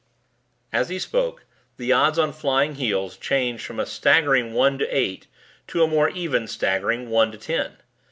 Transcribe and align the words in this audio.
'"As 0.73 0.89
he 0.89 0.97
spoke 0.97 1.45
the 1.77 1.91
odds 1.93 2.17
on 2.17 2.33
Flying 2.33 2.73
Heels 2.73 3.15
changed 3.17 3.63
from 3.63 3.79
a 3.79 3.85
staggering 3.85 4.51
One 4.51 4.79
to 4.79 4.87
Eight 4.87 5.27
to 5.67 5.83
an 5.83 6.17
even 6.17 6.41
more 6.41 6.47
staggering 6.47 7.11
One 7.11 7.31
to 7.31 7.37
Ten. 7.37 7.73